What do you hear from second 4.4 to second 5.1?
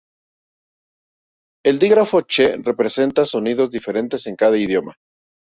idioma.